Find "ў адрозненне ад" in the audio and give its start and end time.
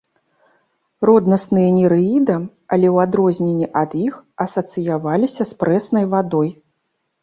2.95-3.91